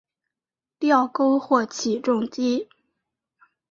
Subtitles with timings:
[0.79, 2.67] 吊钩或起重机。